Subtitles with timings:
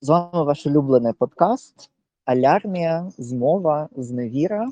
[0.00, 1.90] З вами ваш улюблений подкаст
[2.24, 4.68] Алярмія, змова, зневіра.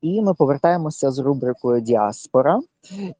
[0.00, 2.60] І ми повертаємося з рубрикою Діаспора.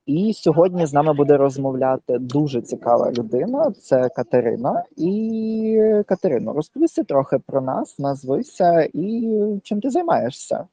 [0.06, 3.72] І сьогодні з нами буде розмовляти дуже цікава людина.
[3.72, 4.84] Це Катерина.
[4.96, 10.66] І Катерино, розповісти трохи про нас, назвися і чим ти займаєшся.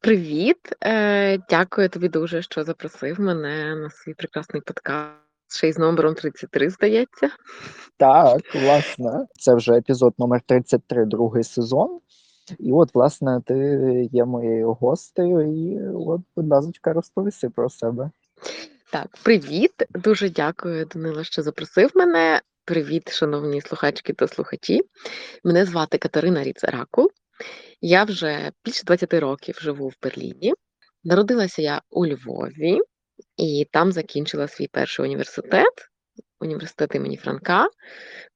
[0.00, 5.25] Привіт, Е, дякую тобі дуже, що запросив мене на свій прекрасний подкаст.
[5.48, 7.30] Ще й з номером 33, здається.
[7.96, 12.00] Так, власне, це вже епізод номер 33, другий сезон.
[12.58, 13.54] І от, власне, ти
[14.12, 18.10] є моєю гостею, і от, будь ласка, розповісти про себе.
[18.92, 19.72] Так, привіт.
[19.90, 22.40] Дуже дякую, Данила, що запросив мене.
[22.64, 24.82] Привіт, шановні слухачки та слухачі.
[25.44, 27.10] Мене звати Катерина Ріцеракул.
[27.80, 30.54] Я вже більше 20 років живу в Берліні.
[31.04, 32.80] Народилася я у Львові
[33.36, 35.88] і там закінчила свій перший університет,
[36.40, 37.68] університет імені Франка.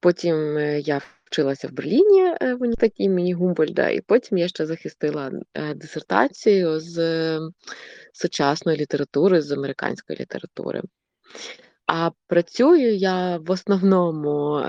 [0.01, 4.66] Потім е, я вчилася в Берліні е, в університеті імені Гумбольда, і потім я ще
[4.66, 7.41] захистила е, дисертацію з
[8.13, 10.82] сучасної літератури, з американської літератури.
[11.87, 14.65] А працюю я в основному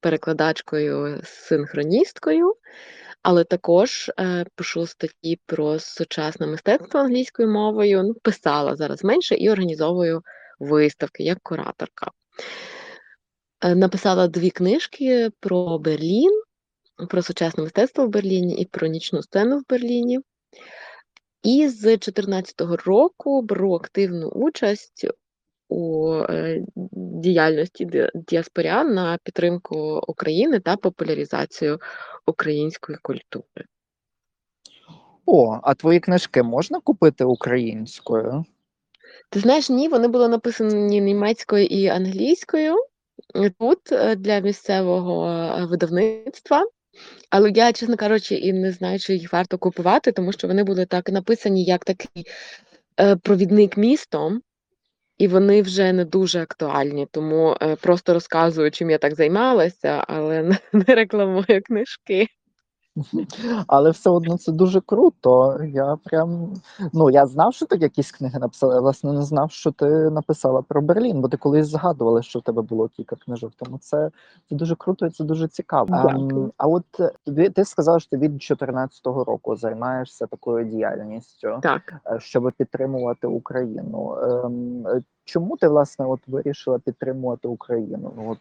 [0.00, 2.54] перекладачкою синхроністкою
[3.26, 8.02] але також е, пишу статті про сучасне мистецтво англійською мовою.
[8.02, 10.22] Ну, писала зараз менше і організовую
[10.58, 12.10] виставки як кураторка.
[13.60, 16.42] Е, написала дві книжки про Берлін,
[17.08, 20.20] про сучасне мистецтво в Берліні і про нічну сцену в Берліні.
[21.42, 25.06] І з 2014 року беру активну участь
[25.68, 31.78] у е, діяльності діаспорян на підтримку України та популяризацію
[32.26, 33.64] української культури.
[35.26, 38.44] О, а твої книжки можна купити українською?
[39.30, 42.74] Ти знаєш, ні, вони були написані німецькою і англійською
[43.58, 46.66] тут е, для місцевого е, видавництва.
[47.30, 50.86] Але я, чесно кажучи, і не знаю, чи їх варто купувати, тому що вони були
[50.86, 52.26] так написані як такий
[53.22, 54.42] провідник містом,
[55.18, 57.06] і вони вже не дуже актуальні.
[57.10, 62.28] Тому е, просто розказую, чим я так займалася, але не, не рекламую книжки.
[63.66, 65.60] Але все одно це дуже круто.
[65.64, 66.54] Я прям
[66.92, 68.74] ну я знав, що ти якісь книги написала.
[68.74, 72.42] Я власне не знав, що ти написала про Берлін, бо ти колись згадувала, що в
[72.42, 73.52] тебе було кілька книжок.
[73.56, 74.10] Тому це
[74.48, 75.88] це дуже круто і це дуже цікаво.
[75.94, 76.18] А,
[76.56, 76.84] а от
[77.24, 83.26] тобі ти сказала, що ти від 2014 року займаєшся такою діяльністю, так е, щоб підтримувати
[83.26, 84.16] Україну.
[84.22, 84.86] Ем,
[85.26, 88.12] Чому ти власне от вирішила підтримувати Україну?
[88.16, 88.38] Ну от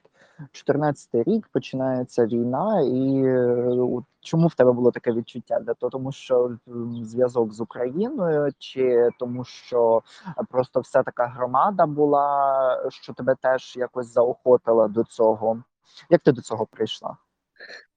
[0.53, 5.59] 14-й рік починається війна, і е, чому в тебе було таке відчуття?
[5.59, 6.57] Для того, тому що
[7.01, 10.01] зв'язок з Україною, чи тому, що
[10.49, 15.63] просто вся така громада була, що тебе теж якось заохотила до цього?
[16.09, 17.17] Як ти до цього прийшла?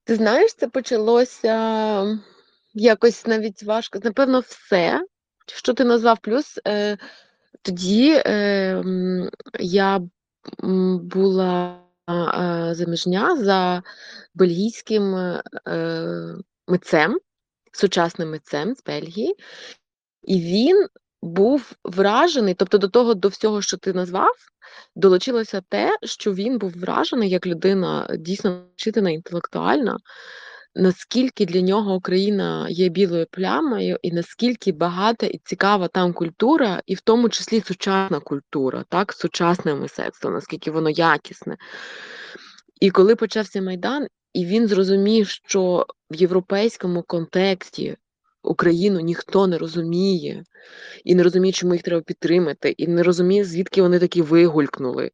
[0.03, 2.19] Ти знаєш, це почалося
[2.73, 3.99] якось навіть важко.
[4.03, 5.05] Напевно, все,
[5.45, 6.59] що ти назвав, плюс.
[6.67, 6.97] Е,
[7.61, 8.83] тоді е,
[9.59, 10.01] я
[11.01, 11.88] була е,
[12.71, 13.83] заміжня за
[14.33, 16.35] бельгійським е,
[16.67, 17.19] митцем,
[17.71, 19.35] сучасним митцем з Бельгії,
[20.23, 20.87] і він
[21.21, 24.35] був вражений, тобто до того, до всього, що ти назвав,
[24.95, 29.97] долучилося те, що він був вражений як людина дійсно вчитана інтелектуальна
[30.75, 36.95] наскільки для нього Україна є білою плямою, і наскільки багата і цікава там культура, і
[36.95, 41.57] в тому числі сучасна культура, так, сучасне мистецтво, наскільки воно якісне.
[42.81, 47.97] І коли почався Майдан, і він зрозумів, що в європейському контексті
[48.43, 50.43] Україну ніхто не розуміє,
[51.03, 55.11] і не розуміє, чому їх треба підтримати, і не розуміє, звідки вони такі вигулькнули.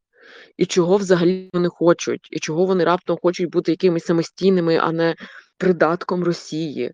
[0.58, 5.16] І чого взагалі вони хочуть, і чого вони раптом хочуть бути якимись самостійними, а не
[5.58, 6.94] придатком Росії.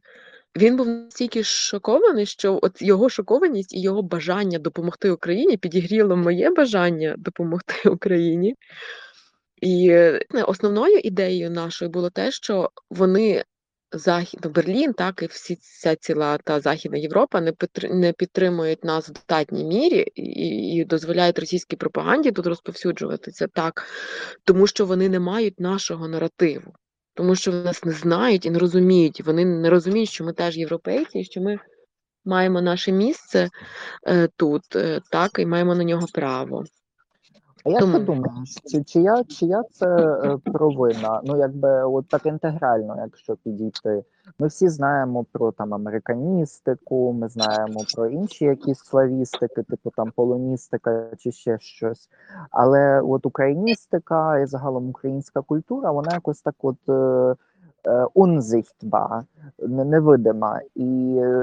[0.57, 6.49] Він був настільки шокований, що от його шокованість і його бажання допомогти Україні підігріло моє
[6.49, 8.55] бажання допомогти Україні.
[9.61, 9.95] І
[10.47, 13.43] основною ідеєю нашою було те, що вони
[13.93, 17.53] Захід ну, Берлін, так і всі ця ціла та Західна Європа не
[17.84, 20.22] не підтримують нас в достатній мірі і,
[20.75, 23.85] і дозволяють російській пропаганді тут розповсюджуватися так,
[24.43, 26.73] тому що вони не мають нашого наративу
[27.13, 29.22] тому що нас не знають і не розуміють.
[29.25, 31.58] Вони не розуміють, що ми теж європейці, і що ми
[32.25, 33.49] маємо наше місце
[34.08, 36.63] е, тут, е, так, і маємо на нього право.
[37.66, 41.22] А як ти думаєш, чи, чия, чия це е, провина?
[41.23, 44.03] Ну, якби от так інтегрально, якщо підійти.
[44.40, 51.09] Ми всі знаємо про там американістику, ми знаємо про інші якісь славістики, типу там полоністика
[51.17, 52.09] чи ще щось.
[52.52, 57.35] Але от україністика і загалом українська культура, вона якось так от е,
[57.87, 58.07] е,
[59.67, 60.61] невидима.
[60.75, 60.85] І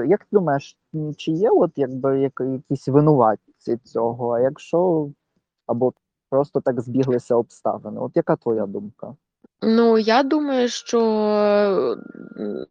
[0.07, 0.77] як ти думаєш,
[1.17, 4.31] чи є от якби якісь винуватці цього?
[4.31, 5.09] А якщо
[5.69, 5.93] або
[6.29, 7.99] просто так збіглися обставини?
[7.99, 9.15] От яка твоя думка?
[9.61, 11.01] Ну, я думаю, що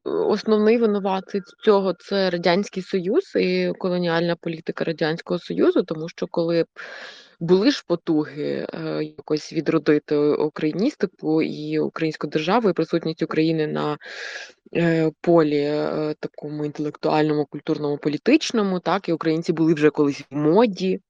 [0.05, 6.65] основний винуватець цього це Радянський Союз і колоніальна політика Радянського Союзу, тому що коли
[7.41, 13.99] були ж потуги е, якось відродити україністику і українську державу, і присутність України на
[14.75, 21.01] е, полі е, такому інтелектуальному, культурному, політичному, так, і українці були вже колись в моді.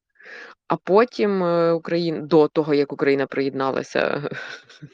[0.68, 4.30] А потім е, Україн до того, як Україна приєдналася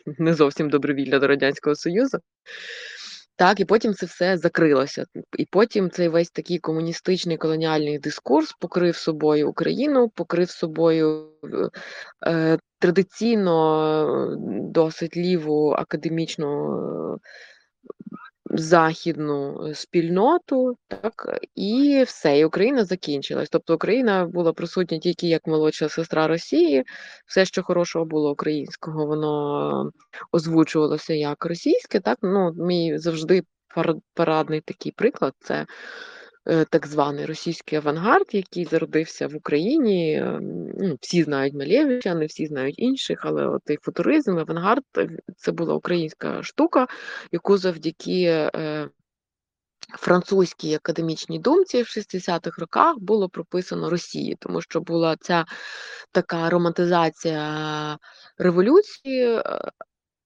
[0.19, 2.19] не зовсім добровільно до Радянського Союзу.
[3.37, 5.05] Так, і потім це все закрилося.
[5.39, 11.31] І потім цей весь такий комуністичний колоніальний дискурс покрив собою Україну, покрив собою
[12.27, 14.37] е, традиційно
[14.71, 17.19] досить ліву академічну
[18.59, 23.49] західну е, спільноту, так, і все, і Україна закінчилась.
[23.51, 26.85] Тобто Україна була присутня тільки як молодша сестра Росії.
[27.27, 29.91] Все, що хорошого було українського, воно
[30.33, 32.01] озвучувалося як російське.
[32.01, 33.43] Так, ну мій завжди
[34.15, 35.67] парадний такий приклад це.
[36.47, 40.17] Е, Так званий російський авангард, який зародився в Україні.
[40.17, 45.09] ем, Ну, всі знають Малєвича, не всі знають інших, але от цей футуризм, авангард е,
[45.37, 46.87] це була українська штука,
[47.33, 48.89] яку завдяки е,
[49.99, 55.45] французькій академічній думці в 60-х роках було прописано Росії, тому що була ця
[56.13, 57.99] така романтизація
[58.39, 59.41] революції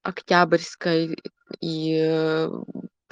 [0.05, 0.91] Октябрьська
[1.61, 2.11] і,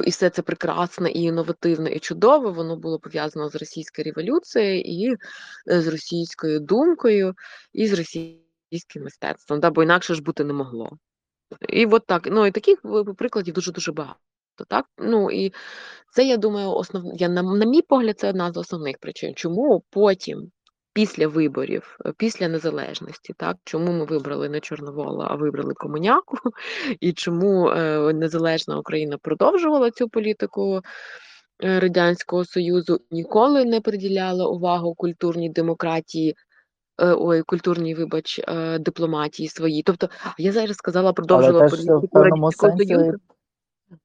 [0.04, 2.50] і, все це прекрасне, і інновативне, і чудове.
[2.50, 5.16] Воно було пов'язано з російською революцією і
[5.66, 7.34] з російською думкою,
[7.72, 10.98] і з російським мистецтвом, да, бо інакше ж бути не могло.
[11.68, 12.82] І от так, ну і таких
[13.16, 14.20] прикладів дуже-дуже багато.
[14.68, 14.86] Так?
[14.98, 15.52] Ну і
[16.12, 17.04] це, я думаю, основ...
[17.14, 19.34] я, на, на мій погляд, це одна з основних причин.
[19.34, 20.50] Чому потім,
[20.96, 26.36] після виборів, е, після незалежності, так, чому ми вибрали не Чорновола, а вибрали комуняку,
[27.00, 30.80] і чому е, незалежна Україна продовжувала цю політику
[31.64, 36.34] е, Радянського Союзу, ніколи не приділяла увагу культурній демократії.
[36.98, 38.40] Ой, культурній, вибач,
[38.80, 39.82] дипломатії своїй.
[39.82, 40.08] Тобто,
[40.38, 43.12] я зараз сказала, Але продовжувала політику Радянського Союзу.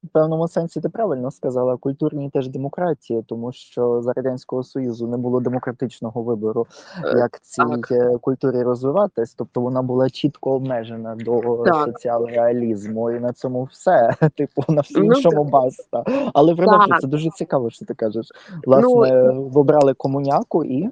[0.03, 5.17] В певному сенсі ти правильно сказала, культурній теж демократії, тому що за Радянського Союзу не
[5.17, 6.67] було демократичного вибору,
[7.03, 11.85] Е, як цій Так, е, культурі розвиватись, тобто вона була чітко обмежена до так.
[11.85, 14.15] соціал-реалізму, і на цьому все.
[14.35, 16.03] Типу, на всьому Ну, іншому баста.
[16.33, 18.27] Але продовжуй, це дуже цікаво, що ти кажеш.
[18.51, 20.89] Ну, Власне, вибрали комуняку і.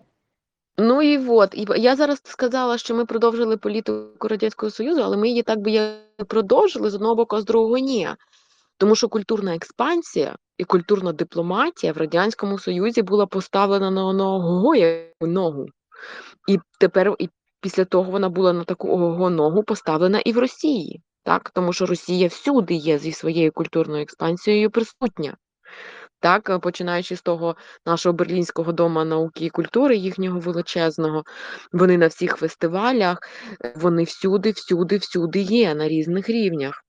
[0.77, 5.29] Ну і от, і я зараз сказала, що ми продовжили політику Радянського Союзу, але ми
[5.29, 5.91] її так би я
[6.27, 8.07] продовжили з одного боку, а з другого ні.
[8.79, 14.75] Тому що культурна експансія і культурна дипломатія в Радянському Союзі була поставлена на ого
[15.21, 15.65] ногу.
[16.47, 17.29] І тепер, і
[17.61, 21.49] після того вона була на таку ого ногу поставлена і в Росії, так?
[21.49, 25.37] Тому що Росія всюди є зі своєю культурною експансією присутня.
[26.19, 27.55] Так, е, починаючи з того
[27.85, 31.23] нашого Берлінського дому науки і культури, їхнього величезного,
[31.71, 33.17] вони на всіх фестивалях,
[33.65, 36.83] е, вони всюди, всюди, всюди є на різних рівнях.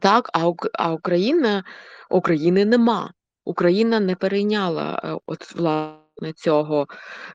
[0.00, 1.64] Так, а, а Україна,
[2.10, 3.12] України нема.
[3.44, 6.86] Україна не перейняла е, от власне цього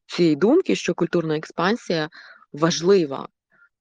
[0.05, 2.10] цієї думки, що культурна експансія
[2.53, 3.27] важлива.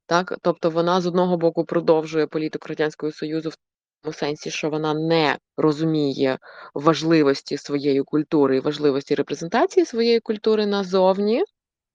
[0.07, 3.55] Так, тобто вона з одного боку продовжує політику Радянського Союзу в
[4.03, 6.39] тому сенсі, що вона не розуміє
[6.75, 11.45] важливості своєї культури і важливості репрезентації своєї культури назовні,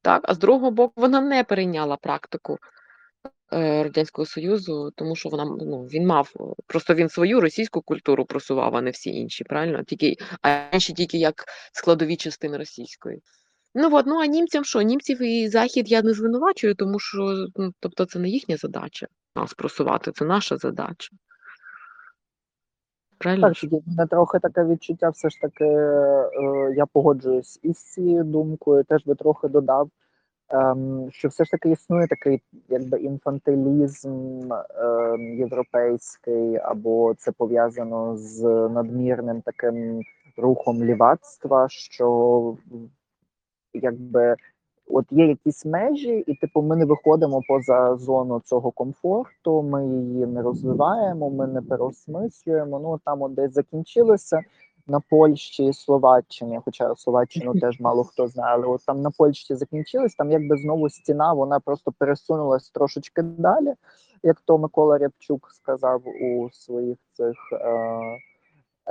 [0.01, 2.57] так, а з другого боку, вона не перейняла практику
[3.51, 8.75] Радянського Союзу, тому що вона ну, він мав е, просто він свою російську культуру просував,
[8.75, 9.83] а не всі інші, правильно?
[9.83, 13.21] Тільки а інші тільки як складові частини російської.
[13.75, 14.81] Ну от, ну а німцям що?
[14.81, 19.53] Німців і Захід я не звинувачую, тому що ну, тобто це не їхня задача нас
[19.53, 21.15] просувати, це наша задача.
[23.17, 23.53] Правильно?
[23.53, 28.83] Так, в мене трохи таке відчуття, все ж таки, е, я погоджуюсь із цією думкою,
[28.83, 29.89] теж би трохи додав,
[31.09, 34.09] що все ж таки існує такий якби інфантилізм
[34.51, 40.01] ем, європейський, або це пов'язано з надмірним таким
[40.37, 42.57] рухом лівацтва, що
[43.73, 44.35] якби
[44.87, 50.25] от є якісь межі, і типу ми не виходимо поза зону цього комфорту, ми її
[50.25, 52.79] не розвиваємо, ми не переосмислюємо.
[52.79, 54.41] Ну там от десь закінчилося
[54.87, 59.55] на Польщі і Словаччині, хоча Словаччину теж мало хто знає, але от там на Польщі
[59.55, 63.73] закінчилось, там якби знову стіна, вона просто пересунулась трошечки далі,
[64.23, 67.35] як то Микола Рябчук сказав у своїх цих.
[67.51, 68.19] Е-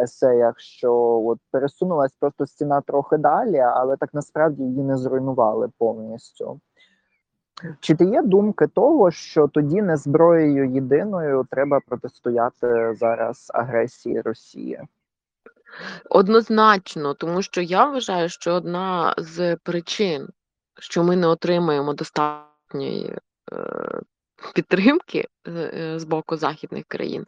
[0.00, 0.94] есеях, що
[1.26, 6.60] от пересунулась просто стіна трохи далі, але так насправді її не зруйнували повністю.
[7.80, 14.80] Чи ти є думки того, що тоді не зброєю єдиною треба протистояти зараз агресії Росії?
[16.10, 20.28] Однозначно, тому що я вважаю, що одна з причин,
[20.78, 23.16] що ми не отримаємо достатньої
[23.52, 24.00] е,
[24.54, 27.26] підтримки е, з боку західних країн,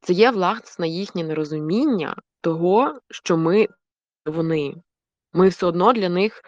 [0.00, 3.68] це є власне їхнє нерозуміння того, що ми
[4.26, 4.74] вони.
[5.32, 6.42] Ми все одно для них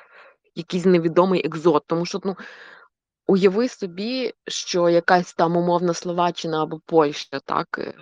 [0.55, 1.85] якийсь невідомий екзот.
[1.87, 2.37] Тому що, ну,
[3.27, 7.95] уяви собі, що якась там умовна Словаччина або Польща, так, е,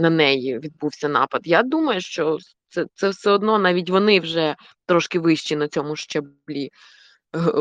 [0.00, 1.40] на неї відбувся напад.
[1.44, 2.38] Я думаю, що
[2.68, 6.70] це, це все одно навіть вони вже трошки вищі на цьому щаблі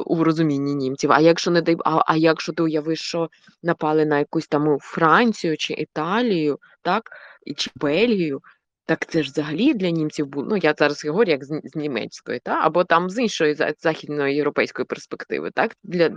[0.06, 1.12] у розумінні німців.
[1.12, 3.30] А якщо не дай а, а якщо ти уявиш, що
[3.64, 7.10] напали на якусь там Францію чи Італію, так,
[7.58, 8.42] чи Бельгію,
[8.86, 10.48] так це ж взагалі для німців було.
[10.50, 14.86] Ну я зараз говорю як з, з німецької, та або там з іншої західної європейської
[14.86, 16.12] перспективи, так для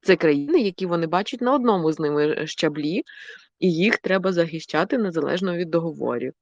[0.00, 3.02] це країни, які вони бачать на одному з ними щаблі,
[3.58, 6.32] і їх треба захищати незалежно від договорів.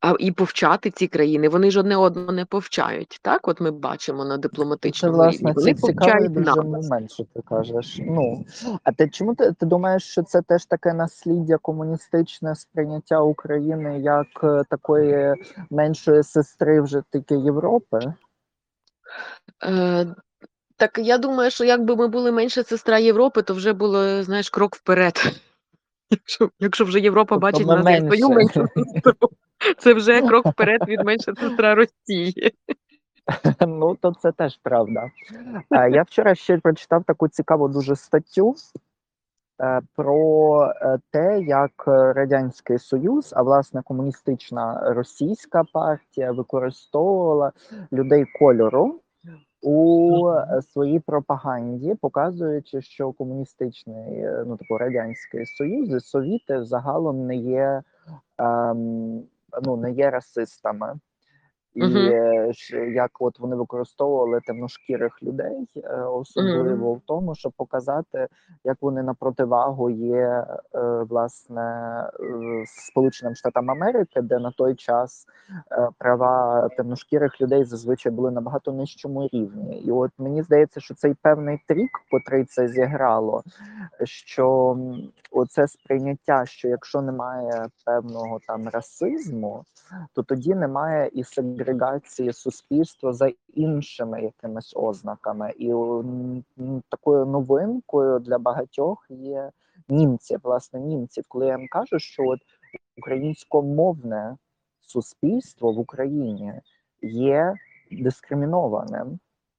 [0.00, 3.18] А і повчати ці країни, вони ж одне одного не повчають.
[3.22, 5.52] Так, от ми бачимо на Це дипломатичному власне рівні.
[5.56, 6.56] Вони це повчають дуже нас.
[6.56, 7.98] момент, що ти кажеш.
[8.00, 8.44] Ну
[8.84, 14.26] а ти чому ти, ти думаєш, що це теж таке насліддя комуністичне сприйняття України як
[14.42, 15.34] е, такої
[15.70, 18.00] меншої сестри вже тільки Європи?
[19.64, 20.06] Е,
[20.76, 24.76] так я думаю, що якби ми були менша сестра Європи, то вже було, знаєш, крок
[24.76, 25.14] вперед.
[26.10, 29.28] Якщо, якщо вже Європа Тобто бачить нас як свою меншу сестру,
[29.78, 32.52] це вже крок вперед від менша сестра Росії.
[33.66, 35.10] Ну, то це теж правда.
[35.70, 38.54] Е, Я вчора ще прочитав таку цікаву дуже статтю
[39.62, 47.52] е, про е, те, як Радянський Союз, а власне комуністична російська партія використовувала
[47.92, 49.00] людей кольору
[49.62, 57.26] у е, своїй пропаганді, показуючи, що комуністичний е, ну типу радянський союз і совіти загалом
[57.26, 57.82] не є
[58.38, 59.22] ем,
[59.62, 60.94] ну не є расистами.
[61.84, 68.26] І ж як от вони використовували темношкірих людей, е, особливо в тому, щоб показати,
[68.64, 70.46] як вони на противагу є е,
[71.08, 71.62] власне
[72.20, 75.26] е, Сполученим Штатам Америки, де на той час
[75.98, 79.80] права темношкірих людей зазвичай були на набагато нижчому рівні.
[79.80, 83.42] І от мені здається, що цей певний трік, котрий це зіграло,
[84.04, 84.76] що
[85.30, 89.64] оце сприйняття, що якщо немає певного там расизму,
[90.14, 91.67] то тоді немає і сегрегації
[92.32, 95.52] суспільства за іншими якимись ознаками.
[95.58, 95.66] І
[96.88, 99.50] такою новинкою для багатьох є
[99.88, 101.22] німці, власне, німці.
[101.28, 102.38] Коли я їм кажу, що от
[102.98, 104.36] українськомовне
[104.80, 106.52] суспільство в Україні
[107.02, 107.54] є
[107.90, 109.18] дискримінованим.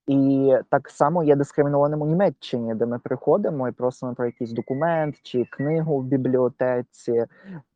[0.10, 5.16] І так само є дискримінованим у Німеччині, де ми приходимо і просимо про якийсь документ
[5.22, 7.26] чи книгу в бібліотеці,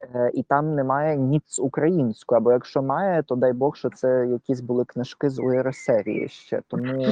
[0.02, 2.38] е, і там немає ніц українською.
[2.38, 6.62] Або якщо має, то дай Бог, що це якісь були книжки з УРСР ще.
[6.68, 7.04] Тому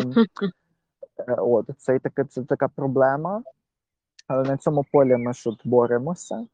[1.28, 3.44] е, от це таке це така проблема.
[4.28, 6.48] Але на цьому полі ми от боремося,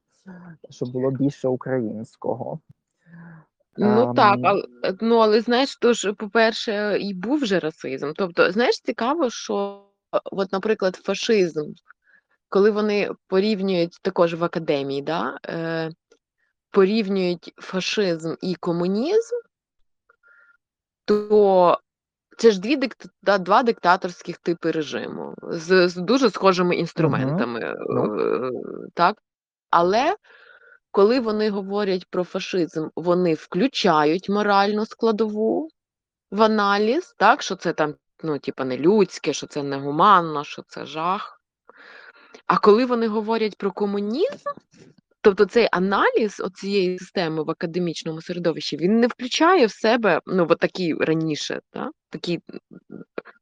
[0.69, 2.59] щоб було більше українського.
[3.77, 4.63] Ну так, але,
[5.01, 8.11] ну, але знаєш, то ж, по-перше, і був же расизм.
[8.15, 9.83] Тобто, знаєш, цікаво, що,
[10.15, 11.65] е, от, наприклад, фашизм,
[12.49, 15.91] коли вони порівнюють також в академії, да, е,
[16.71, 19.35] порівнюють фашизм і комунізм,
[21.05, 21.77] то
[22.37, 23.05] це ж дві дикт...
[23.23, 27.59] да, два диктаторських типи режиму з, з дуже схожими інструментами.
[27.59, 27.75] Е,
[28.93, 29.17] Так?
[29.69, 30.15] Але
[30.97, 35.69] коли вони говорять про фашизм, вони включають моральну складову
[36.31, 40.85] в аналіз, так, що це там, ну, типа, не людське, що це негуманно, що це
[40.85, 41.41] жах.
[42.47, 44.49] А коли вони говорять про комунізм,
[45.27, 50.59] тобто цей аналіз цієї системи в академічному середовищі, він не включає в себе, ну, от
[50.59, 52.39] такі раніше, так, такі,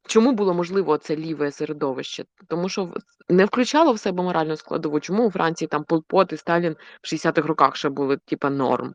[0.07, 2.23] чому було можливо це ліве середовище?
[2.47, 2.93] Тому що
[3.29, 4.99] не включало в себе моральну складову.
[4.99, 8.93] Чому у Франції там Пол Пот і Сталін в 60-х роках ще були, типа, норм?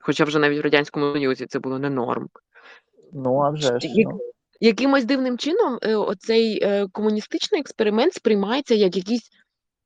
[0.00, 2.28] Хоча вже навіть в Радянському Союзі це було не норм.
[3.12, 4.20] Ну, а вже ж, ну.
[4.60, 9.30] якимось дивним чином е, оцей е, комуністичний експеримент сприймається як якийсь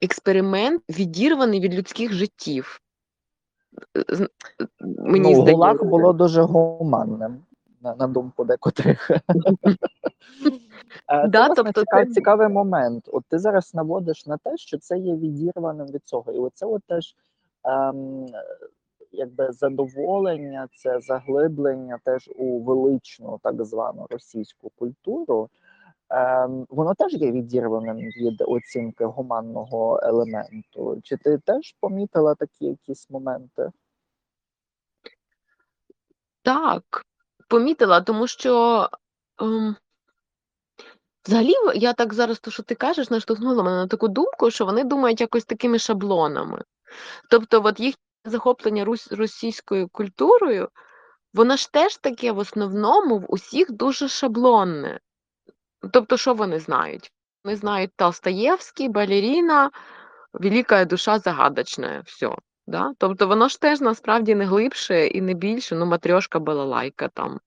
[0.03, 2.81] експеримент, відірваний від людських життів.
[4.81, 5.53] Мені ну, здається.
[5.53, 7.43] ГУЛАГ було дуже гуманним,
[7.81, 9.11] на, на думку декотрих.
[9.11, 9.19] Е,
[11.33, 13.09] Це, тобто цікавий, це- цікавий момент.
[13.13, 16.33] От ти зараз наводиш на те, що це є відірваним від цього.
[16.33, 17.17] І оце от теж
[17.65, 18.27] ем,
[19.13, 25.49] якби задоволення, це заглиблення теж у величну так звану російську культуру.
[26.15, 31.01] Ем, воно теж є відірваним від оцінки гуманного елементу.
[31.03, 33.71] Чи ти теж помітила такі якісь моменти?
[36.43, 37.07] Так,
[37.49, 38.89] помітила, тому що
[39.41, 39.77] ем,
[41.27, 44.85] взагалі я так зараз, то, що ти кажеш, наштовхнула мене на таку думку, що вони
[44.85, 46.63] думають якось такими шаблонами.
[47.31, 50.69] Тобто, от їх захоплення рус- російською культурою,
[51.35, 55.01] воно ж теж таке в основному в усіх дуже шаблонне.
[55.91, 57.13] Тобто, що вони знають?
[57.45, 59.71] Вони знають Толстоєвський, балеріна,
[60.33, 62.37] велика душа загадочна, все.
[62.67, 62.93] Да?
[62.99, 67.41] Тобто воно ж теж насправді не глибше і не більше, ну, матрьошка балалайка там,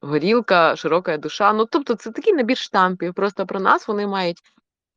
[0.00, 1.52] горілка, широка душа.
[1.52, 3.14] Ну, тобто це такий набір штампів.
[3.14, 4.38] Просто про нас вони мають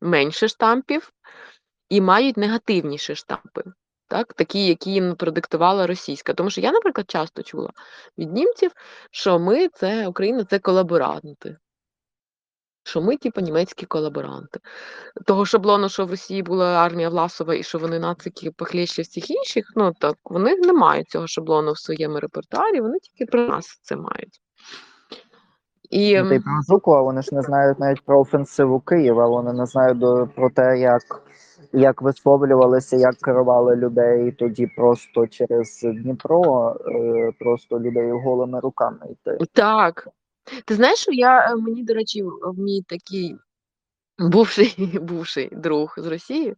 [0.00, 1.10] менше штампів
[1.88, 3.62] і мають негативніші штампи.
[4.08, 6.34] Так, такі, які їм продиктувала російська.
[6.34, 7.70] Тому що я, наприклад, часто чула
[8.18, 8.70] від німців,
[9.10, 11.56] що ми це Україна це колаборанти.
[12.88, 14.60] Що ми, типу, німецькі колаборанти.
[15.26, 19.72] Того шаблону, що в Росії була армія Власова і що вони нацики похлеще всіх інших,
[19.76, 23.96] ну так вони не мають цього шаблону в своєму репертуарі, вони тільки про нас це
[23.96, 24.40] мають.
[25.90, 29.52] І Ну, та й про Жукова вони ж не знають навіть про офенсиву Києва, вони
[29.52, 31.02] не знають до, про те, як,
[31.72, 39.38] як висловлювалися, як керували людей тоді просто через Дніпро, е, просто людей голими руками йти.
[39.52, 40.08] так.
[40.64, 42.24] Ти знаєш, що я е, мені, до речі,
[42.56, 43.36] мій такий
[44.18, 46.54] бувший, бувший друг з Росії,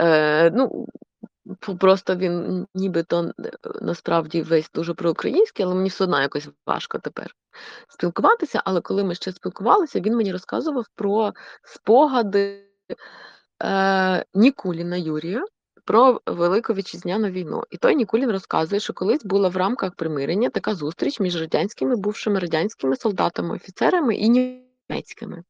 [0.00, 0.86] е, ну,
[1.80, 3.32] просто він нібито
[3.80, 7.34] насправді весь дуже проукраїнський, але мені все одно якось важко тепер
[7.88, 8.62] спілкуватися.
[8.64, 11.32] Але коли ми ще спілкувалися, він мені розказував про
[11.64, 12.66] спогади
[13.62, 15.44] е, Нікуліна Юрія
[15.90, 17.64] про Велику Вітчизняну війну.
[17.70, 22.38] І той Нікулін розказує, що колись була в рамках примирення така зустріч між радянськими бувшими
[22.38, 25.42] радянськими солдатами, офіцерами і німецькими.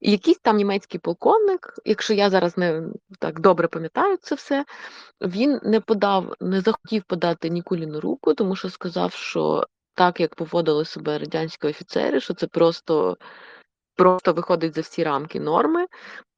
[0.00, 2.82] І якийсь там німецький полковник, якщо я зараз не
[3.18, 4.64] так добре пам'ятаю це все,
[5.20, 10.84] він не подав, не захотів подати Нікуліну руку, тому що сказав, що так як поводили
[10.84, 13.16] себе радянські офіцери, що це просто,
[13.96, 15.86] просто виходить за всі рамки норми,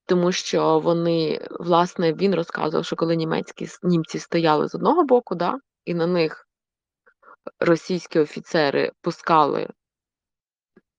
[0.06, 5.58] тому що вони, власне, він розказував, що коли німецькі німці стояли з одного боку, да,
[5.84, 6.46] і на них
[7.60, 9.68] російські офіцери пускали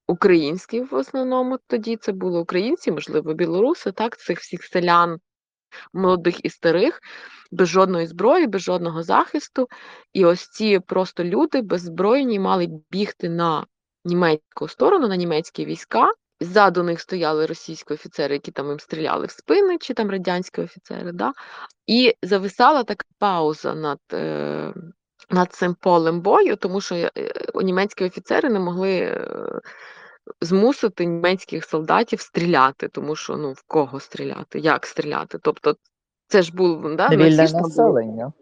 [0.07, 5.19] українські в основному тоді це були українці, можливо, білоруси, так, цих всіх селян,
[5.93, 6.99] молодих і старих,
[7.51, 9.67] без жодної зброї, без жодного захисту.
[10.13, 13.65] І ось ці просто люди беззбройні мали бігти на
[14.05, 16.11] німецьку сторону, на німецькі війська.
[16.39, 21.11] Ззаду них стояли російські офіцери, які там їм стріляли в спини, чи там радянські офіцери.
[21.11, 21.33] Да?
[21.87, 24.73] І зависала така пауза над, е,
[25.29, 27.11] над цим полем бою, тому що е,
[27.55, 29.27] німецькі офіцери не могли е,
[30.41, 35.37] змусити німецьких солдатів стріляти, тому що ну в кого стріляти, як стріляти?
[35.41, 35.75] Тобто
[36.27, 38.33] це ж був да, не Вільне населення.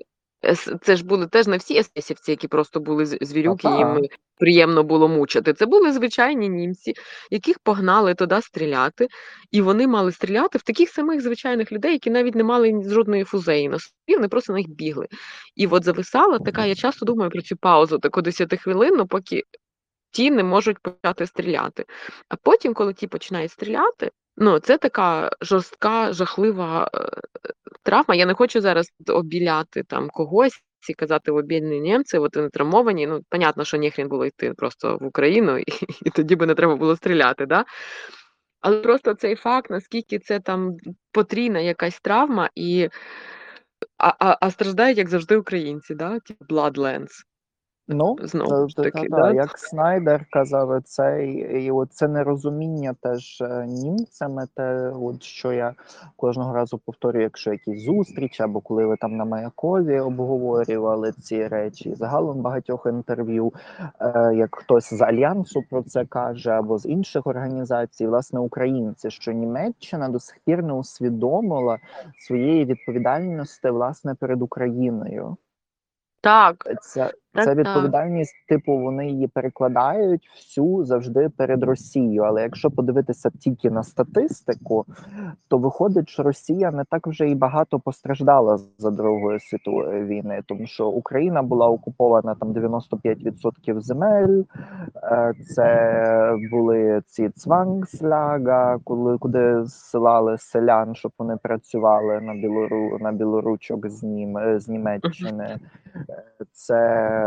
[0.43, 3.77] Ес- Це ж були теж не всі есесівці, які просто були звірюки, Ага.
[3.77, 4.07] їм
[4.39, 5.53] приємно було мучити.
[5.53, 6.93] Це були звичайні німці,
[7.31, 9.07] яких погнали туди стріляти,
[9.51, 13.69] і вони мали стріляти в таких самих звичайних людей, які навіть не мали жодної фузеї
[13.69, 15.07] на собі, вони просто на них бігли.
[15.55, 19.43] І от зависала така, я часто думаю про цю паузу, таку 10 хвилину, поки
[20.11, 21.85] ті не можуть почати стріляти.
[22.29, 26.99] А потім, коли ті починають стріляти, ну це така жорстка, жахлива е,
[27.83, 28.15] травма.
[28.15, 33.07] Я не хочу зараз обіляти там когось і казати о, бідні німці, от вони травмовані.
[33.07, 35.63] Ну, понятно, що ніхрен було йти просто в Україну, і,
[36.05, 37.45] і тоді би не треба було стріляти.
[37.45, 37.65] Да?
[38.61, 40.77] Але просто цей факт, наскільки це там
[41.11, 42.89] потрійна якась травма, і
[43.97, 46.19] а, а, а страждають, як завжди, українці, да?
[46.49, 47.11] Bloodlands.
[47.87, 49.31] Ну, Знову ж та- та- таки, та, да?
[49.31, 55.73] як Снайдер казав, це і це нерозуміння теж е, німцями, те, от що я
[56.15, 61.95] кожного разу повторюю, якщо якісь зустрічі, або коли ви там на Маякові обговорювали ці речі,
[61.95, 63.53] загалом багатьох інтерв'ю,
[63.99, 69.31] е, як хтось з альянсу про це каже, або з інших організацій, власне, українці, що
[69.31, 71.79] Німеччина до сих пір не усвідомила
[72.19, 75.37] своєї відповідальності власне перед Україною.
[76.21, 82.23] Так, Так, Це відповідальність, типу, вони її перекладають всю завжди перед Росією.
[82.23, 84.85] Але якщо подивитися тільки на статистику,
[85.47, 90.67] то виходить, що Росія не так вже і багато постраждала за Другої світової війни, тому
[90.67, 94.43] що Україна була окупована там 95% земель.
[95.03, 103.11] Е, Це були ці цвангсляга, коли куди зсилали селян, щоб вони працювали на білору на
[103.11, 105.59] білоручок з нім з Німеччини.
[106.09, 106.19] Е,
[106.51, 107.22] Це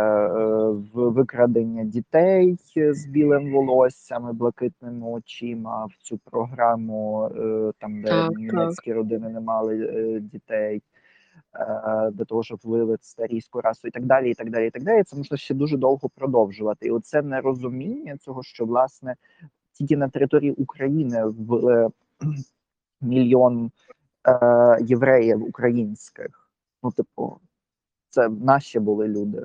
[0.92, 8.28] викрадення дітей з білим волоссям і блакитними очима в цю програму, е, там де Так,
[8.28, 8.38] так.
[8.38, 10.82] німецькі родини не мали е, дітей.
[11.54, 14.82] е, Для того, щоб вивести старійську расу і так далі, і так далі, і так
[14.82, 15.02] далі.
[15.02, 16.87] Це можна ще дуже довго продовжувати.
[16.87, 19.16] І оце нерозуміння цього, що власне
[19.72, 21.90] тільки на території України в
[23.00, 23.70] мільйон
[24.28, 26.50] е, євреїв українських.
[26.82, 27.38] Ну, типу,
[28.09, 29.44] це наші були люди.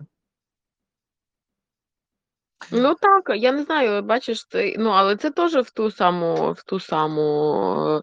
[2.71, 6.63] Ну так, я не знаю, бачиш, це, ну, але це теж в ту саму, в
[6.63, 8.01] ту саму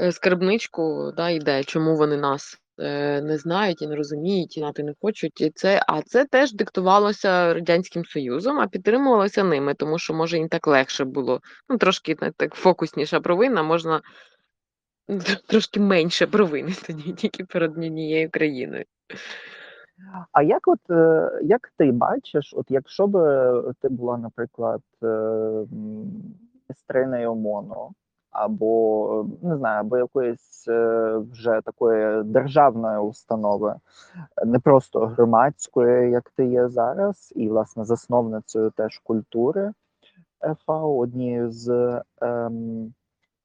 [0.00, 4.82] е, скарбничку, да, йде, чому вони нас е, не знають і не розуміють, і знати
[4.82, 5.40] не хочуть.
[5.40, 10.48] І це, а це теж диктувалося Радянським Союзом, а підтримувалося ними, тому що може їм
[10.48, 11.40] так легше було.
[11.68, 14.00] Ну, трошки так фокусніша провина, можна
[15.46, 18.84] трошки менше провини тоді тільки перед однією країною.
[20.32, 23.14] А як от е, як ти бачиш, от якщо б
[23.80, 26.24] ти була, наприклад, е, м,
[27.26, 27.90] ОМОНу,
[28.30, 33.74] або не знаю, або якоїсь е, вже такої державної установи,
[34.46, 39.72] не просто громадської, як ти є зараз, і власне засновницею теж культури
[40.66, 41.68] ФАО, однією з
[42.20, 42.94] ем,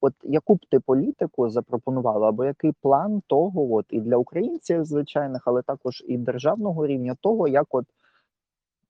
[0.02, 5.42] От яку б ти політику запропонувала, або який план того, от і для українців звичайних,
[5.46, 7.86] але також і державного рівня того, як от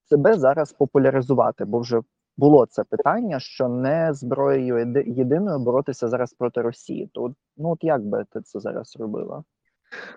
[0.10, 2.02] себе зараз популяризувати, бо вже
[2.38, 7.10] було це питання, що не зброєю єдиною боротися зараз проти Росії.
[7.14, 9.44] То ну от як би ти це зараз робила?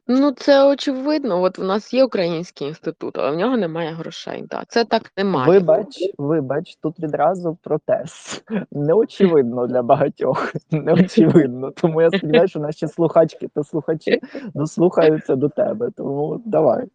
[0.06, 1.42] Ну, це очевидно.
[1.42, 4.44] От в нас є український інститут, але в нього немає грошей.
[4.50, 4.64] Да.
[4.68, 5.48] Це так немає.
[5.48, 8.44] Вибач, вибач, тут відразу протест.
[8.72, 10.52] Неочевидно для багатьох.
[10.70, 11.70] Неочевидно.
[11.70, 14.20] Тому я сподіваюся, що наші слухачки та слухачі
[14.54, 15.90] дослухаються до тебе.
[15.96, 16.86] Тому давай.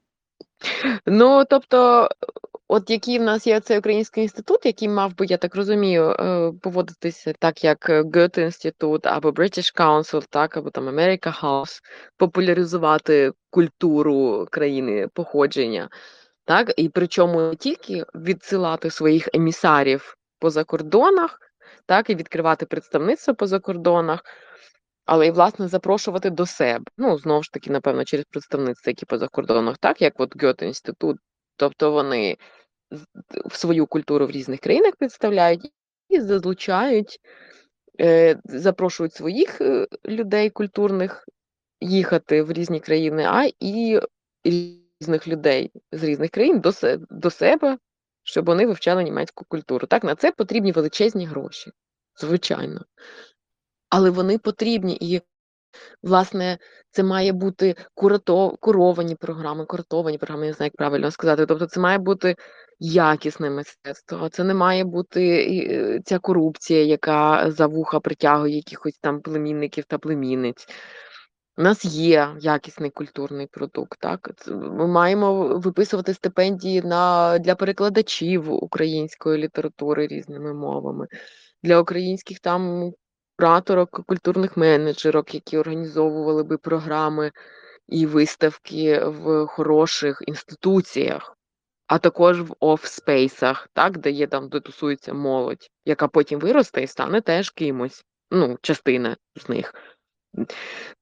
[1.06, 2.10] Ну, тобто,
[2.68, 6.52] от який в нас є цей український інститут, який мав би, я так розумію, е,
[6.62, 11.80] поводитися так, як Goethe інститут або British Council, так, або там America House,
[12.18, 15.90] популяризувати культуру країни походження,
[16.46, 21.40] так, і причому не тільки відсилати своїх емісарів по закордонах,
[21.86, 24.24] так, і відкривати представництво по закордонах,
[25.06, 26.86] але і, власне, запрошувати до себе.
[26.98, 31.18] Ну, знову ж таки, напевно, через представництва, які по закордонах, так, як от Гьоте інститут.
[31.56, 32.38] Тобто вони
[33.46, 35.72] в свою культуру в різних країнах представляють
[36.10, 37.20] і залучають,
[38.02, 41.26] е, запрошують своїх е, людей культурних
[41.82, 44.00] їхати в різні країни, а і
[44.44, 46.72] різних людей з різних країн до,
[47.10, 47.78] до себе,
[48.24, 49.88] щоб вони вивчали німецьку культуру.
[49.88, 51.72] Так, на це потрібні величезні гроші,
[52.16, 52.86] звичайно.
[53.90, 55.22] Але вони потрібні і
[56.04, 56.58] Власне,
[56.92, 61.46] це має бути курато куровані програми, куратовані програми, я не знаю, як правильно сказати.
[61.46, 62.36] Тобто це має бути
[62.80, 64.30] якісне мистецтво.
[64.30, 65.22] Це не має бути
[65.70, 70.68] е, ця корупція, яка за вуха притягує якихось там племінників та племінниць.
[71.58, 74.00] У нас є якісний культурний продукт.
[74.00, 74.30] Так?
[74.48, 81.08] Ми маємо виписувати стипендії на, для перекладачів української літератури різними мовами,
[81.64, 82.92] для українських там
[83.38, 87.32] кураторок, культурних менеджерок, які організовували би програми
[87.88, 91.38] і виставки в хороших інституціях,
[91.88, 96.88] а також в офспейсах, так, де є там, де тусується молодь, яка потім виросте і
[96.88, 98.06] стане теж кимось.
[98.32, 99.74] Ну, частина з них.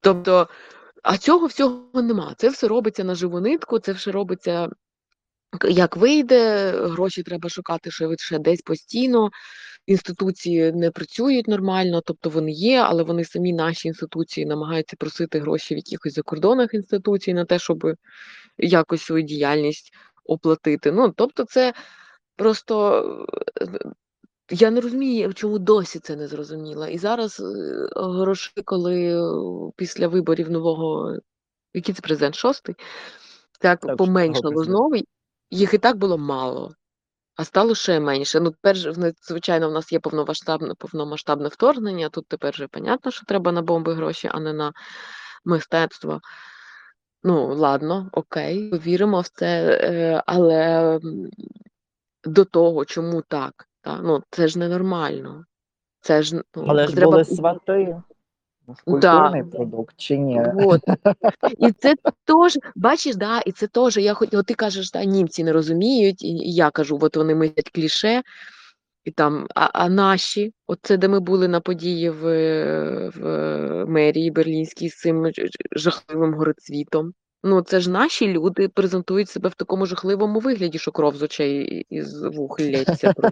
[0.00, 0.48] Тобто,
[1.02, 2.34] а цього всього нема.
[2.36, 4.68] Це все робиться на живу нитку, це все робиться
[5.68, 9.30] як вийде, гроші треба шукати швидше десь постійно.
[9.86, 15.74] Інституції не працюють нормально, тобто вони є, але вони самі наші інституції намагаються просити гроші
[15.74, 17.94] в якихось закордонних інституцій на те, щоб
[18.58, 19.92] якось свою діяльність
[20.24, 20.92] оплатити.
[20.92, 21.74] Ну, тобто, це
[22.36, 23.02] просто
[23.60, 23.66] е,
[24.50, 26.86] я не розумію, чому досі це не зрозуміло.
[26.86, 27.44] І зараз е,
[27.96, 31.18] гроші, коли е, після виборів нового,
[31.74, 32.74] який це президент шостий,
[33.60, 34.96] так Так, поменшало знову,
[35.54, 36.74] їх і так було мало.
[37.36, 38.40] А стало ще менше.
[38.40, 38.76] Ну, тепер
[39.22, 42.08] звичайно, в нас є повномасштабне, повномасштабне вторгнення.
[42.08, 44.72] Тут тепер вже понятно, що треба на бомби гроші, а не на
[45.44, 46.20] мистецтво.
[47.22, 51.00] Ну, ладно, окей, повіримо в це, е, але
[52.24, 53.68] до того, чому так?
[53.80, 54.00] Та?
[54.02, 55.44] Ну, це ж ненормально.
[56.00, 58.02] Це ж ну, Але ж були свати.
[58.86, 59.44] Да.
[59.52, 60.42] Продукт чи ні?
[60.54, 60.80] Вот.
[61.58, 65.44] І це теж, бачиш, да, і це теж, я хоч, от ти кажеш, да, німці
[65.44, 68.22] не розуміють, і, я кажу, от вони мислять кліше,
[69.04, 72.22] і там, а, а наші, от це де ми були на події в,
[73.16, 77.12] в мерії Берлінській з цим ж- жахливим горецвітом.
[77.46, 81.86] Ну, це ж наші люди презентують себе в такому жахливому вигляді, що кров з очей
[81.90, 83.14] і з вух лється.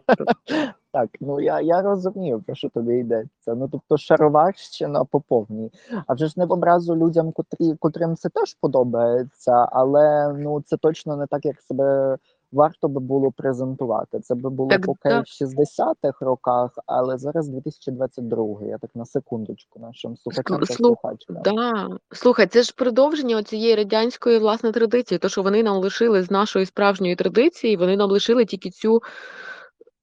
[0.93, 3.55] Так, ну я, я розумію, про що тобі йдеться.
[3.55, 5.73] Ну тобто шароварщина по повній.
[6.07, 10.77] А вже ж не в образу людям, котрі, котрим це теж подобається, але ну це
[10.77, 12.17] точно не так, як себе
[12.53, 14.21] варто би було презентувати.
[14.21, 15.21] Це би було Так, поки да.
[15.21, 18.63] в 60-х роках, але зараз 2022.
[18.63, 20.45] Я так на секундочку нашим слухачам
[20.77, 20.97] слух-
[21.45, 21.89] Да.
[22.13, 25.19] Слухай, це ж продовження цієї радянської власне традиції.
[25.19, 29.03] То, що вони нам лишили з нашої справжньої традиції, вони нам лишили тільки цю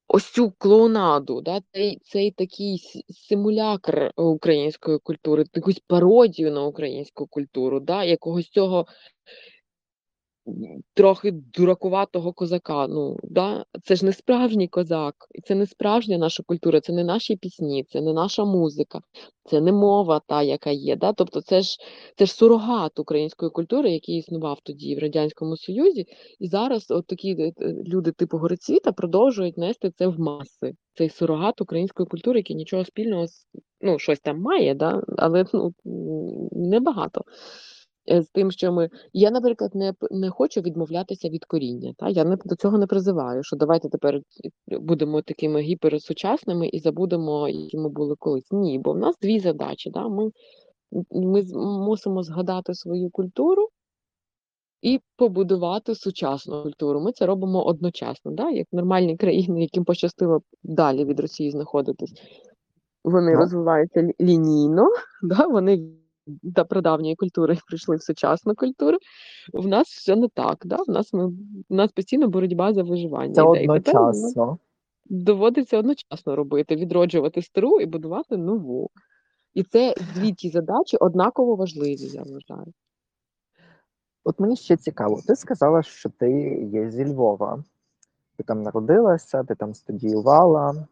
[0.07, 1.59] ось цю клоунаду, да?
[1.73, 2.81] цей, цей такий
[3.29, 8.03] симулякр української культури, якусь пародію на українську культуру, да?
[8.03, 8.85] якогось цього
[10.93, 12.87] трохи дуракуватого козака.
[12.87, 13.65] Ну, да?
[13.83, 17.83] Це ж не справжній козак, і це не справжня наша культура, це не наші пісні,
[17.83, 19.01] це не наша музика,
[19.43, 20.95] це не мова та, яка є.
[20.95, 21.13] Да?
[21.13, 21.77] Тобто це ж,
[22.17, 26.05] це ж сурогат української культури, який існував тоді в Радянському Союзі,
[26.39, 30.73] і зараз от такі е, е, люди типу Горецвіта продовжують нести це в маси.
[30.93, 33.25] Цей сурогат української культури, який нічого спільного
[33.81, 35.03] ну, щось там має, да?
[35.17, 35.73] але ну,
[36.51, 37.21] небагато.
[38.09, 38.89] З тим, що ми.
[39.13, 41.93] Я, наприклад, не, не хочу відмовлятися від коріння.
[41.97, 42.09] Та?
[42.09, 44.21] Я не, до цього не призиваю, що давайте тепер е,
[44.79, 48.51] будемо такими гіперсучасними і забудемо, які ми були колись.
[48.51, 49.89] Ні, бо в нас дві задачі.
[49.89, 50.07] Да?
[50.07, 50.31] Ми,
[51.11, 53.69] ми мусимо згадати свою культуру
[54.81, 56.99] і побудувати сучасну культуру.
[57.01, 58.49] Ми це робимо одночасно, да?
[58.49, 62.13] як нормальні країни, яким пощастило далі від Росії знаходитись.
[63.03, 64.89] Вони розвиваються лінійно,
[65.23, 65.47] да?
[65.47, 65.98] вони
[66.43, 68.97] до прадавньої культури прийшли в сучасну культуру.
[69.53, 70.57] В нас все не так.
[70.65, 70.77] Да?
[70.87, 71.33] В нас ми в
[71.69, 73.33] нас постійно боротьба за виживання.
[73.33, 73.63] Це йде.
[73.63, 74.57] І тепер нам одночасно.
[75.05, 78.89] доводиться одночасно робити, відроджувати стару і будувати нову.
[79.53, 82.73] І це дві ті задачі однаково важливі, я вважаю.
[84.23, 86.31] От мені ще цікаво, ти сказала, що ти
[86.73, 87.63] є зі Львова.
[88.37, 90.87] Ти там народилася, ти там студіювала.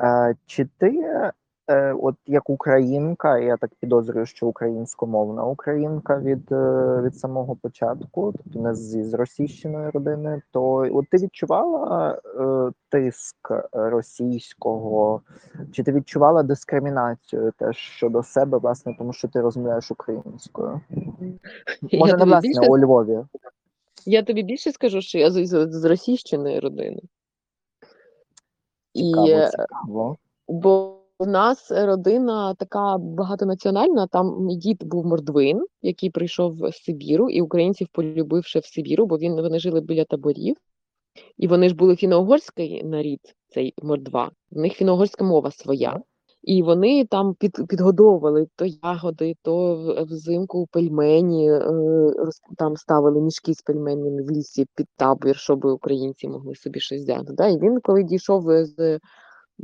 [0.00, 0.90] Е, чи ти,
[1.68, 8.34] е, от як українка, я так підозрюю, що українськомовна українка від, е, від самого початку,
[8.36, 15.20] тобто не з російщиної родини, то от ти відчувала е, тиск російського,
[15.72, 20.80] чи ти відчувала дискримінацію теж щодо себе, власне, тому що ти розмовляєш українською?
[21.82, 23.18] Я не власне більше- у Львові.
[24.06, 27.00] Я тобі більше скажу, що я з, з, з російщиної родини.
[28.94, 30.16] Цікаво, е, цікаво.
[30.48, 34.06] бо в нас родина така багатонаціональна.
[34.06, 39.06] Там мій дід був мордвин, який прийшов з Сибіру, і українців полюбив ще в Сибіру,
[39.06, 40.56] бо він вони жили біля таборів,
[41.36, 44.30] і вони ж були фіно-угорський нарід, цей мордва.
[44.50, 46.00] В них фіно-угорська мова своя.
[46.42, 49.76] І вони там під, підгодовували то ягоди, то
[50.10, 51.62] взимку пельмені, е,
[52.56, 57.32] там ставили мішки з пельменями в лісі під табір, щоб українці могли собі щось взяти.
[57.32, 57.48] Да?
[57.48, 58.98] І він, коли дійшов з,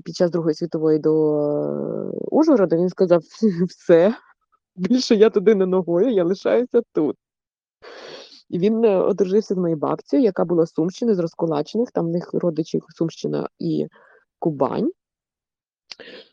[0.04, 3.22] під час Другої світової до е, Ужгорода, він сказав:
[3.68, 4.14] все,
[4.76, 7.16] більше я туди не ногою, я лишаюся тут.
[8.48, 12.08] І він е, одружився з моєю бабцею, яка була з Сумщини, з Розкулачених, там в
[12.08, 13.86] них родичі Сумщина і
[14.38, 14.90] Кубань.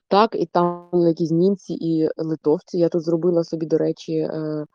[0.07, 2.77] Так, і там були якісь німці і литовці.
[2.77, 4.65] Я тут зробила собі, до речі, е,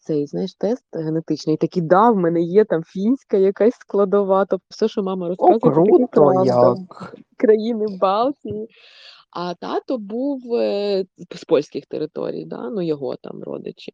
[0.00, 1.56] цей знаєш, тест генетичний.
[1.56, 4.44] Такий, да, в мене є там фінська якась складова.
[4.44, 6.44] Тобто все, що мама О, розказує, таке круто, правда.
[6.44, 7.14] як.
[7.36, 8.68] країни Балтії.
[9.30, 12.70] А тато був е, з польських територій, да?
[12.70, 13.92] ну його там родичі.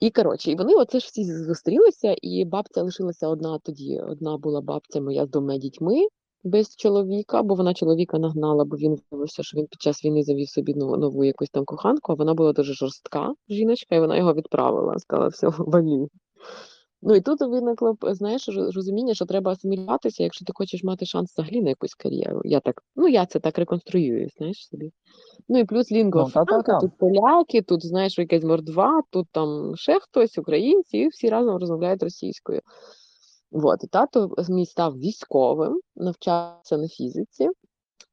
[0.00, 4.00] І коротше, і вони оце ж всі зустрілися, і бабця лишилася одна тоді.
[4.00, 6.06] Одна була бабця моя з двома дітьми
[6.44, 10.48] без чоловіка, бо вона чоловіка нагнала, бо він виявився, що він під час війни завів
[10.48, 14.34] собі нову, нову якусь там коханку, а вона була дуже жорстка жіночка, і вона його
[14.34, 16.08] відправила, сказала, все, валі.
[17.02, 21.62] Ну і тут виникло, знаєш, розуміння, що треба асимілюватися, якщо ти хочеш мати шанс взагалі
[21.62, 22.40] на якусь кар'єру.
[22.44, 24.92] Я так, ну я це так реконструюю, знаєш собі.
[25.48, 30.00] Ну і плюс лінгва Ну, франка, тут поляки, тут знаєш якась мордва, тут там ще
[30.00, 32.60] хтось, українці, і всі разом розмовляють російською.
[33.50, 37.48] Вот, і тато мій став військовим, навчався на фізиці,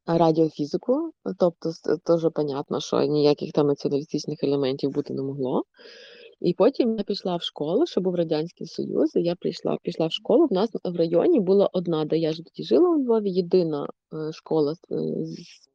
[0.05, 1.71] радіофізику, тобто
[2.03, 5.63] теж понятно, що ніяких там націоналістичних елементів бути не могло.
[6.39, 10.11] І потім я пішла в школу, що був Радянський Союз, і я прийшла, пішла в
[10.11, 10.45] школу.
[10.45, 14.31] В нас в районі була одна, де я ж тоді жила у Львові, єдина е,
[14.33, 14.95] школа, е,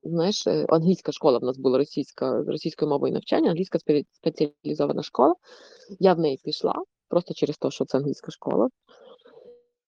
[0.02, 3.78] знаєш, е, англійська школа в нас була російська, з російською мовою навчання, англійська
[4.12, 5.34] спеціалізована школа.
[6.00, 6.74] Я в неї пішла,
[7.08, 8.68] просто через те, що це англійська школа.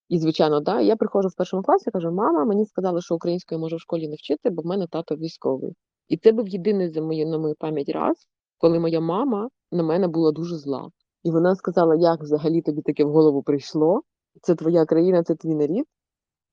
[0.09, 3.77] І, звичайно, да, я приходжу в першому класі, кажу, мама, мені сказали, що українською можу
[3.77, 5.75] в школі не вчити, бо в мене тато військовий.
[6.09, 8.17] І це був єдиний за мою, на мою пам'ять раз,
[8.59, 10.89] коли моя мама на мене була дуже зла.
[11.23, 14.03] І вона сказала, як взагалі тобі таке в голову прийшло?
[14.43, 15.85] Це твоя країна, це твій нарід.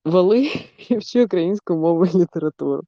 [0.05, 0.47] Вали
[0.89, 2.83] і вчи українську мову і літературу.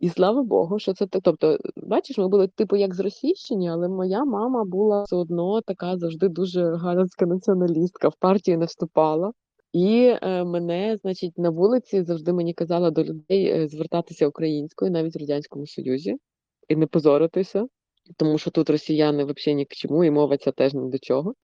[0.00, 1.22] І слава Богу, що це так.
[1.24, 6.28] Тобто, бачиш, ми були типу як зросійщені, але моя мама була все одно така завжди
[6.28, 9.32] дуже галицька націоналістка, в партію не вступала.
[9.74, 15.16] І е, мене, значить, на вулиці завжди мені казала до людей е, звертатися українською, навіть
[15.16, 16.16] в Радянському Союзі,
[16.68, 17.66] і не позоритися,
[18.16, 21.34] тому що тут росіяни взагалі ні к чому, і мова ця теж ні до чого.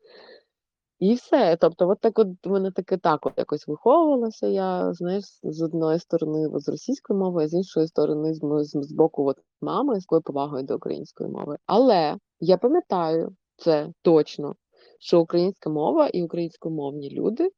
[0.99, 1.57] І все.
[1.61, 6.49] Тобто, от так от мене таке так от якось виховувалася я, знаєш, з одної сторони
[6.61, 10.65] з російської мови, а з іншої сторони з, з, боку от, мами з такою повагою
[10.65, 11.57] до української мови.
[11.67, 14.55] Але я пам'ятаю це точно,
[15.01, 17.51] що українська мова і українськомовні люди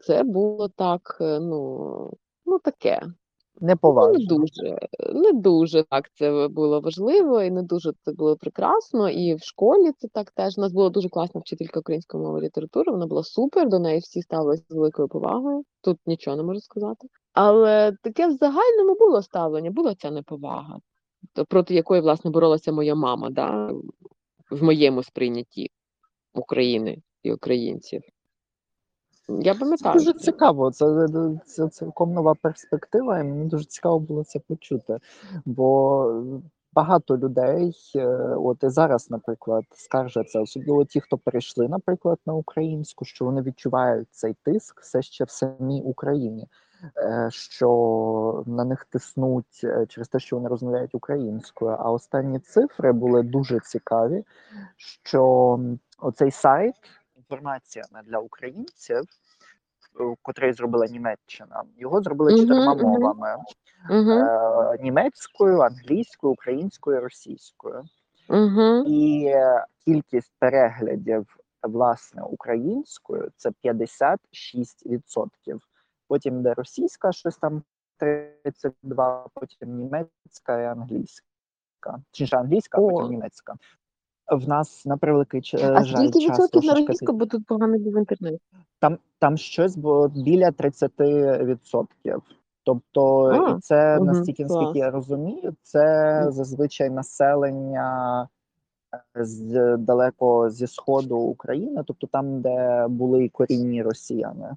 [0.00, 2.10] це було так, е, ну,
[2.46, 3.02] ну таке.
[4.12, 4.78] Ну, не дуже,
[5.14, 9.10] не дуже так це було важливо, і не дуже це було прекрасно.
[9.10, 10.58] І в школі це так теж.
[10.58, 12.92] У нас була дуже класна вчителька української мови і літератури.
[12.92, 15.64] Вона була супер, до неї всі ставилися з великою повагою.
[15.80, 17.08] Тут нічого не можу сказати.
[17.32, 20.78] Але таке в загальному було ставлення, була ця неповага,
[21.32, 23.70] то- проти якої, власне, боролася моя мама, да,
[24.50, 25.70] в моєму сприйнятті
[26.34, 28.02] України і українців.
[29.40, 29.98] Я Це пам'ятаю.
[29.98, 30.70] дуже цікаво.
[30.70, 31.08] Це,
[31.46, 34.98] це цілком нова перспектива, і мені дуже цікаво було це почути.
[35.44, 36.22] Бо
[36.72, 43.04] багато людей, е, от і зараз, наприклад, скаржаться, особливо ті, хто перейшли, наприклад, на українську,
[43.04, 46.46] що вони відчувають цей тиск все ще в самій Україні,
[46.96, 51.76] е, що на них тиснуть е, через те, що вони розмовляють українською.
[51.78, 54.24] А останні цифри були дуже цікаві,
[54.76, 55.60] що
[55.98, 56.74] оцей сайт
[57.30, 58.96] інформація не для українців,
[60.00, 62.86] е, котрий зробила Німеччина, його зробили чотирма мгм.
[62.86, 63.36] мовами:
[63.90, 67.84] Угу, е, німецькою, англійською, українською, російською.
[68.28, 68.84] угу.
[68.86, 69.32] І
[69.84, 75.60] кількість переглядів власне українською це 56%.
[76.08, 77.62] Потім йде російська, щось там
[77.96, 81.24] 32, потім німецька і англійська.
[82.12, 83.54] Чи англійська, а потім німецька.
[84.30, 87.80] В нас на превеликий ч- е, А жаль скільки відсотків на російську, бо тут поганий
[87.80, 88.40] був інтернет.
[88.78, 92.22] там, там щось було біля 30%.
[92.64, 98.28] Тобто, А, це мгм, настільки, наскільки я розумію, це зазвичай населення
[98.94, 104.56] е, з далеко зі сходу України, тобто там, де були корінні росіяни.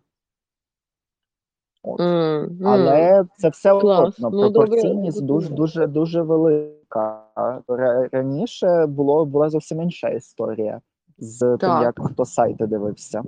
[1.84, 2.00] От.
[2.00, 2.58] М, м.
[2.68, 4.16] Але це все Клас.
[4.20, 6.74] одно Ну, пропорційність дуже дуже дуже велика.
[6.96, 10.82] Ра- Раніше було була зовсім інша історія
[11.18, 13.24] з тим, як хто сайти дивився.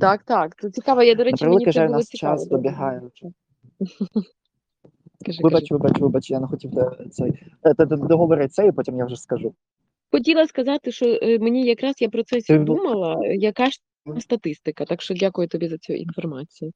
[0.00, 0.56] Так, так.
[0.60, 1.02] Це цікаво.
[1.02, 2.36] Я, до речі, мені це жаль, було нас цікаво.
[2.36, 3.02] час добігає.
[5.26, 5.74] Кажи, Вибач, кажи.
[5.74, 7.32] вибач, вибач, я не хотів де- цей
[7.66, 9.54] е, договори це, і потім я вже скажу.
[10.12, 13.78] Хотіла сказати, що е, мені якраз я про це Ти думала, е, яка ж
[14.18, 14.84] статистика.
[14.84, 16.72] Так що дякую тобі за цю інформацію.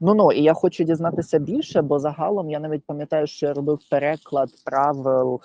[0.00, 3.78] Ну ну і я хочу дізнатися більше, бо загалом я навіть пам'ятаю, що я робив
[3.90, 5.40] переклад правил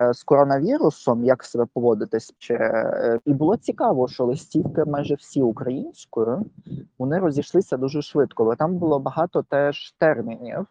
[0.00, 2.34] е, з коронавірусом, як себе поводитись.
[2.50, 6.44] Е, і було цікаво, що листівки майже всі українською
[6.98, 10.66] вони розійшлися дуже швидко, бо там було багато теж термінів.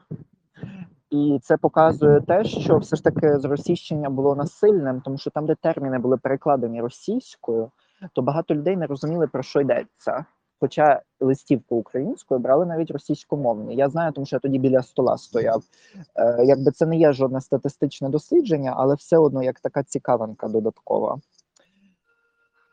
[1.09, 5.55] І це показує те, що все ж таки зросійщення було насильним, тому що там, де
[5.55, 7.71] терміни були перекладені російською,
[8.13, 10.25] то багато людей не розуміли про що йдеться.
[10.61, 13.75] Хоча листівку українською брали навіть російськомовні.
[13.75, 15.63] Я знаю, тому що я тоді біля стола стояв.
[16.15, 21.19] Е, якби це не є жодне статистичне дослідження, але все одно як така цікавинка додаткова.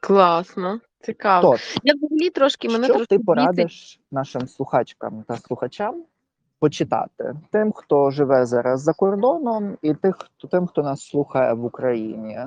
[0.01, 1.51] Класно, цікаво.
[1.51, 6.05] Тож, Я взагалі трошки мене що трошки ти порадиш нашим слухачкам та слухачам
[6.59, 11.64] почитати тим, хто живе зараз за кордоном, і тих, хто тим, хто нас слухає в
[11.64, 12.38] Україні?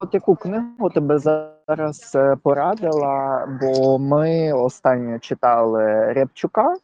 [0.00, 3.46] От яку книгу тебе зараз е, порадила?
[3.60, 6.76] Бо ми останньо читали Рябчука,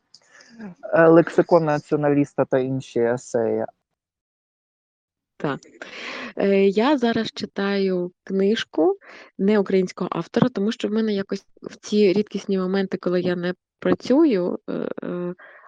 [0.93, 3.65] е, лексикон націоналіста та інші есеї.
[6.37, 8.97] Е, Я зараз читаю книжку
[9.39, 13.55] не українського автора, тому що в мене якось в ці рідкісні моменти, коли я не
[13.79, 14.59] працюю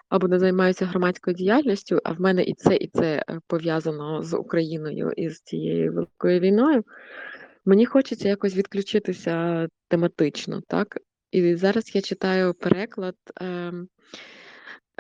[0.08, 5.12] або не займаюся громадською діяльністю, а в мене і це, і це пов'язано з Україною
[5.16, 6.84] і з цією великою війною.
[7.68, 10.98] Мені хочеться якось відключитися тематично, так?
[11.30, 13.88] І зараз я читаю переклад ем,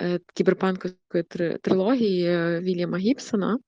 [0.00, 1.22] е, кіберпанковської
[1.62, 3.58] трилогії е, Вільяма Гібсона.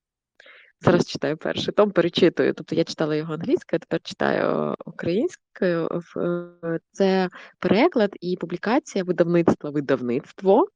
[0.80, 2.54] Зараз читаю перший том, перечитую.
[2.54, 5.88] Тобто я читала його англійською, тепер читаю українською.
[6.16, 7.28] Е, Це
[7.58, 10.68] переклад і публікація видавництва видавництво.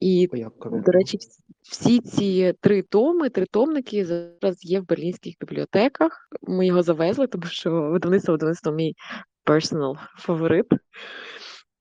[0.00, 0.28] І.
[0.64, 1.18] До речі,
[1.62, 6.28] всі ці три томи, три томники зараз є в берлінських бібліотеках.
[6.42, 8.94] Ми його завезли, тому що видавництво видавництво мій
[9.46, 10.66] personal фаворит.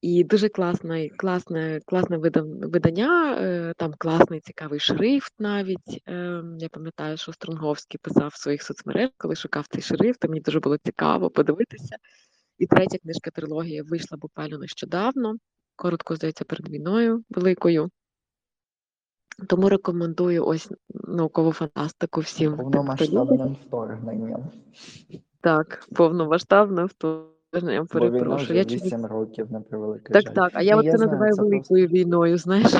[0.01, 6.01] І дуже класне, класне, класне видання, е, там класний цікавий шрифт навіть.
[6.07, 10.59] Е, Я пам'ятаю, що Стронговський писав в своїх соцмережах, коли шукав цей шрифт, мені дуже
[10.59, 11.95] було цікаво подивитися.
[12.57, 15.35] І третя книжка трилогії вийшла буквально нещодавно,
[15.81, 17.89] коротко, здається, перед війною великою.
[19.47, 22.57] Тому рекомендую ось наукову фантастику всім.
[22.57, 24.43] Повномасштабним вторгненням.
[25.41, 28.59] Так, повномасштабне вторгнення, Бо війна перепрошую.
[28.59, 30.13] Я чомусь 8 років, на превелике.
[30.13, 30.33] так, жаль.
[30.33, 30.51] так.
[30.55, 32.71] А я я це називаю великою війною, знаєш.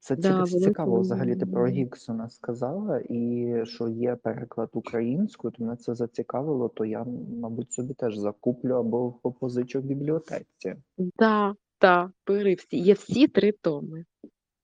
[0.00, 1.66] Це Да, цікаво великою взагалі ти про.
[1.66, 7.04] Гіксона сказала, і що є переклад українською, то мене це зацікавило, то я,
[7.40, 10.74] мабуть, собі теж закуплю або позичу в бібліотеці.
[10.98, 12.78] Да, так, бери всі.
[12.78, 14.04] Є всі три томи.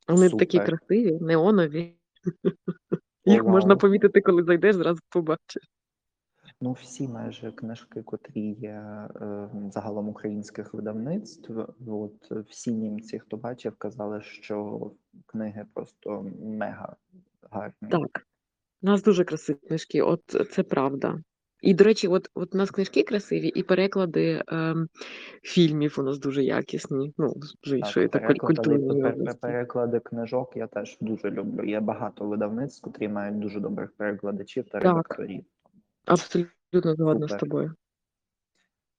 [0.09, 1.95] Вони такі красиві, неонові.
[3.25, 5.63] Їх можна помітити, коли зайдеш, зразу побачиш.
[6.61, 13.37] Ну, всі майже книжки, котрі є е, загалом українських видавництв, от е, всі німці, хто
[13.37, 14.91] бачив, казали, що
[15.27, 16.97] книги просто мега
[17.51, 17.89] гарні.
[17.91, 18.27] Так.
[18.83, 21.21] У нас дуже красиві книжки, от це правда.
[21.65, 24.89] І, до речі, от, от у нас книжки красиві, і переклади ем,
[25.43, 27.15] фільмів у нас дуже якісні.
[27.19, 29.39] Ну, з іншої Так, такої області.
[29.41, 31.65] переклади книжок я теж дуже люблю.
[31.65, 35.45] Є багато видавництв, котрі мають дуже добрих перекладачів та редакторів.
[36.05, 37.41] Абсолютно згодна з Супер.
[37.41, 37.75] тобою.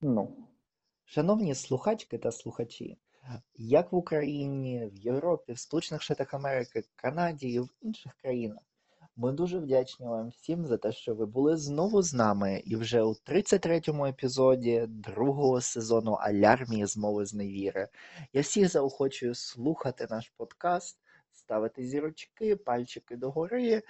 [0.01, 0.47] Ну,
[1.03, 2.97] шановні слухачки та слухачі,
[3.56, 8.64] як в Україні, в Європі, в Сполучених Штатах Америки, Канаді і в інших країнах,
[9.16, 13.01] ми дуже вдячні вам всім за те, що ви були знову з нами, і вже
[13.01, 17.88] у 33-му епізоді другого сезону Алярмії з мови з невіри.
[18.34, 20.97] Я всіх заохочую слухати наш подкаст,
[21.32, 23.84] ставити зірочки, пальчики догори,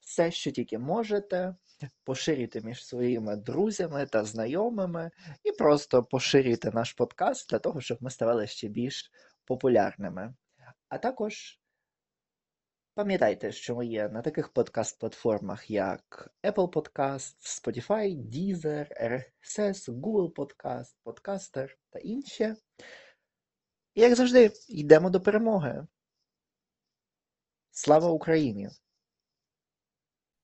[0.00, 1.54] все, що тільки можете.
[2.04, 5.10] Поширюйте між своїми друзями та знайомими
[5.44, 9.10] і просто поширюйте наш подкаст для того, щоб ми ставали ще більш
[9.44, 10.34] популярними.
[10.88, 11.60] А також
[12.94, 20.94] пам'ятайте, що ми є на таких подкаст-платформах, як Apple Podcast, Spotify, Deezer, RSS, Google Podcast,
[21.04, 22.54] Podcaster та інші.
[23.94, 25.86] І як завжди, йдемо до перемоги.
[27.70, 28.70] Слава Україні!